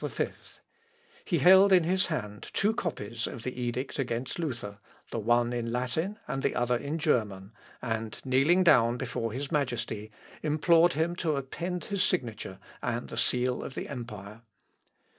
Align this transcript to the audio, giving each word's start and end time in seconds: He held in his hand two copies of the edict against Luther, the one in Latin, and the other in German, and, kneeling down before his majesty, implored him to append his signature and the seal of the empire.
He 1.25 1.37
held 1.37 1.71
in 1.71 1.83
his 1.83 2.07
hand 2.07 2.49
two 2.53 2.73
copies 2.73 3.27
of 3.27 3.43
the 3.43 3.61
edict 3.61 3.99
against 3.99 4.39
Luther, 4.39 4.79
the 5.11 5.19
one 5.19 5.53
in 5.53 5.71
Latin, 5.71 6.17
and 6.27 6.41
the 6.41 6.55
other 6.55 6.75
in 6.75 6.97
German, 6.97 7.53
and, 7.83 8.19
kneeling 8.25 8.63
down 8.63 8.97
before 8.97 9.31
his 9.31 9.51
majesty, 9.51 10.11
implored 10.41 10.93
him 10.93 11.15
to 11.17 11.35
append 11.35 11.83
his 11.85 12.01
signature 12.01 12.57
and 12.81 13.09
the 13.09 13.15
seal 13.15 13.61
of 13.61 13.75
the 13.75 13.87
empire. 13.87 14.41